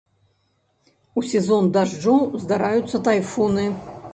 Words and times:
У 1.21 1.23
сезон 1.33 1.69
дажджоў 1.75 2.25
здараюцца 2.47 3.03
тайфуны. 3.11 3.71